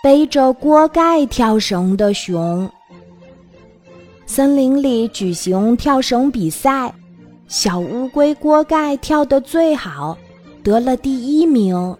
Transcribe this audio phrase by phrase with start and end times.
[0.00, 2.70] 背着锅盖跳绳的熊。
[4.26, 6.94] 森林里举行跳绳比赛，
[7.48, 10.16] 小乌龟锅盖跳得最好，
[10.62, 11.96] 得了第一名。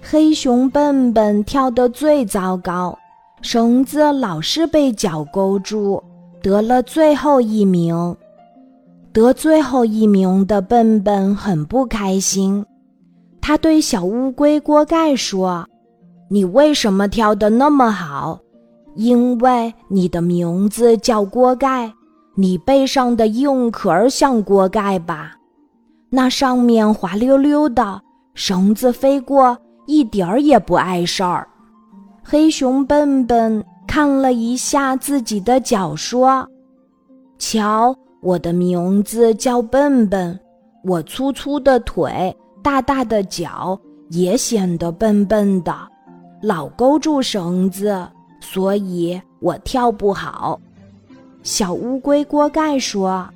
[0.00, 2.96] 黑熊笨笨跳得最糟糕，
[3.42, 6.00] 绳子老是被脚勾住，
[6.40, 8.16] 得了最后一名。
[9.12, 12.64] 得最后一名的笨笨很不开心，
[13.40, 15.66] 他对小乌龟锅盖说
[16.28, 18.38] ：“你为什么跳得那么好？
[18.94, 21.92] 因为你的名字叫锅盖，
[22.34, 25.36] 你背上的硬壳像锅盖吧？
[26.10, 28.00] 那上面滑溜溜的，
[28.34, 31.46] 绳子飞过一点儿也不碍事儿。”
[32.24, 36.48] 黑熊笨笨看了一下自己的脚，说
[37.38, 40.36] ：“瞧。”我的名字叫笨笨，
[40.82, 43.78] 我粗粗的腿，大大的脚，
[44.10, 45.72] 也显得笨笨的，
[46.42, 48.06] 老勾住绳子，
[48.40, 50.60] 所以我跳不好。
[51.42, 53.28] 小乌龟锅盖说：“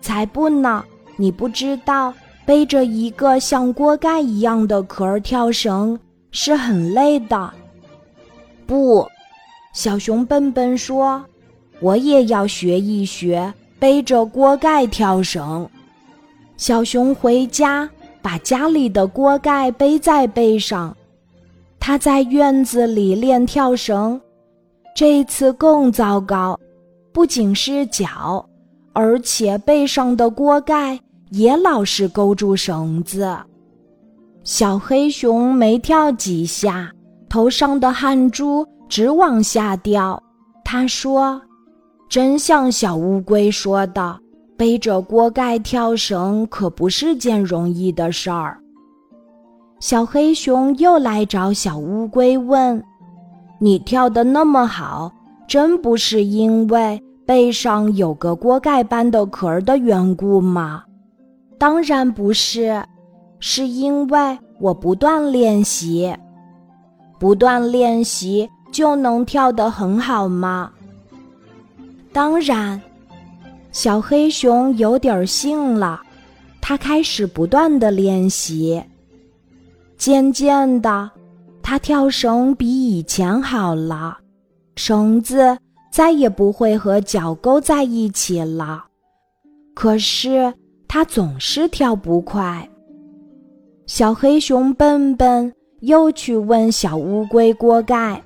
[0.00, 0.84] 才不呢！
[1.16, 2.12] 你不知道，
[2.46, 5.98] 背着一个像锅盖一样的壳儿跳绳
[6.30, 7.52] 是很累的。”
[8.66, 9.06] 不，
[9.72, 11.24] 小熊笨笨说
[11.80, 15.66] ：“我也要学一学。”背着锅盖跳绳，
[16.58, 17.88] 小熊回家
[18.20, 20.94] 把家里的锅盖背在背上。
[21.80, 24.20] 他在院子里练跳绳，
[24.94, 26.56] 这次更糟糕，
[27.12, 28.46] 不仅是脚，
[28.92, 33.34] 而且背上的锅盖也老是勾住绳子。
[34.44, 36.92] 小黑熊没跳几下，
[37.28, 40.22] 头上的汗珠直往下掉。
[40.64, 41.40] 他说。
[42.08, 44.18] 真像小乌龟说的，
[44.56, 48.59] 背着锅盖跳绳可不是件容易的事儿。
[49.80, 52.82] 小黑熊又来找小乌龟问
[53.58, 55.10] ：“你跳得那么好，
[55.48, 60.84] 真不是因为背上有个锅盖般的壳的缘故吗
[61.56, 62.84] ？”“当然不是，
[63.38, 66.14] 是因为我不断练习。
[67.18, 70.70] 不断练习就能跳得很好吗？”
[72.12, 72.78] 当然，
[73.72, 76.02] 小黑熊有点信了。
[76.60, 78.82] 他开始不断的练习，
[80.00, 81.10] 渐渐的，
[81.62, 84.16] 他跳绳比以前好了，
[84.74, 85.58] 绳子
[85.92, 88.86] 再也不会和脚勾在一起了。
[89.74, 90.54] 可是
[90.88, 92.66] 他总是跳不快。
[93.86, 98.22] 小黑熊笨笨又去问小乌龟锅盖，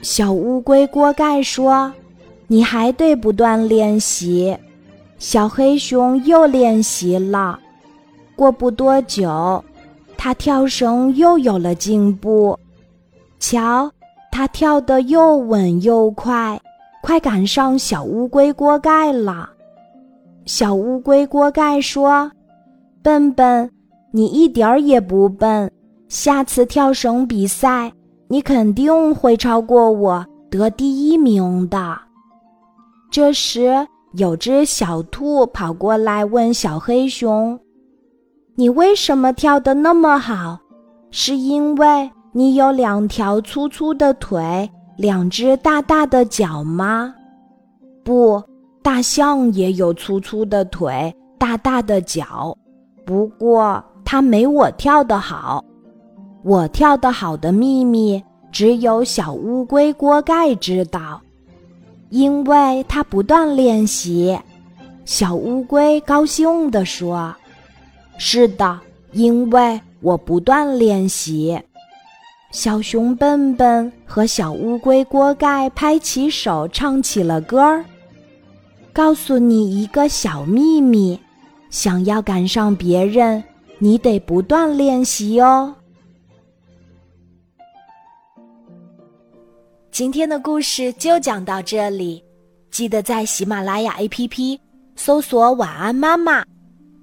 [0.00, 1.92] 小乌龟锅盖说。
[2.48, 4.58] 你还得不断练习，
[5.18, 7.60] 小黑熊又练习了。
[8.34, 9.64] 过不多久，
[10.24, 12.56] 它跳绳又有了进步。
[13.40, 13.90] 瞧，
[14.30, 16.60] 它跳得又稳又快，
[17.02, 19.50] 快赶上小乌龟锅盖了。
[20.44, 22.30] 小乌龟锅盖说
[23.02, 23.68] ：“笨笨，
[24.12, 25.68] 你一点儿也不笨。
[26.08, 27.92] 下次跳绳比赛，
[28.28, 31.98] 你肯定会超过我，得第一名的。”
[33.10, 37.58] 这时，有只小兔跑过来问小黑熊
[38.54, 40.58] ：“你为什么跳得那么好？
[41.10, 47.14] 是因为你有两条粗粗的腿，两只大大的脚吗
[48.04, 48.42] ？”“不，
[48.82, 52.56] 大象也有粗粗的腿，大大的脚，
[53.04, 55.64] 不过它没我跳得好。
[56.44, 61.20] 我跳得好的秘密，只有小乌龟锅盖知道。”
[62.10, 64.38] 因为他不断练习，
[65.06, 67.34] 小乌龟高兴地说
[68.24, 68.78] ：“是的，
[69.10, 71.60] 因为我不断练习。”
[72.52, 77.84] 小熊笨笨和小乌龟锅盖拍起手，唱起了歌儿。
[78.92, 81.18] 告诉你一个小秘密：
[81.68, 83.42] 想要赶上别人，
[83.80, 85.74] 你得不断练习哦。
[89.90, 92.22] 今天的故事就讲到这里，
[92.70, 94.60] 记得在喜马拉雅 APP
[94.94, 96.44] 搜索“晚安妈妈”，